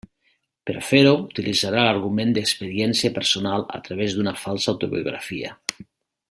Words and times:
Per 0.69 0.73
a 0.77 0.85
fer-ho, 0.85 1.11
utilitzarà 1.25 1.83
l'argument 1.87 2.33
d'experiència 2.37 3.13
personal 3.19 3.67
a 3.81 3.85
través 3.89 4.17
d'una 4.17 4.35
falsa 4.47 4.75
autobiografia. 4.75 5.55